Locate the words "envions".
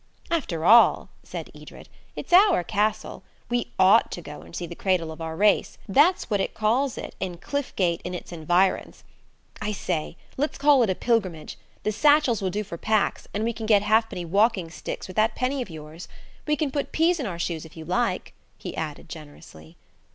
8.31-9.03